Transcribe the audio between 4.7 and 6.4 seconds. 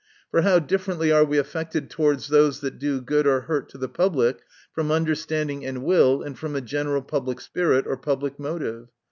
from understanding and will, and